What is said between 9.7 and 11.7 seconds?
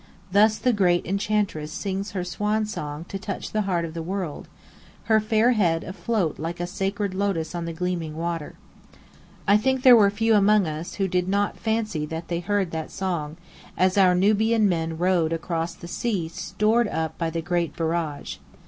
there were few among us who did not